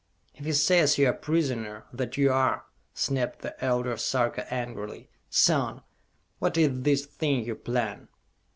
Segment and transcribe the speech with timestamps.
[0.33, 5.11] "If he says you are a prisoner, that you are!" snapped the elder Sarka angrily.
[5.29, 5.83] "Son,
[6.39, 8.07] what is this thing you plan?"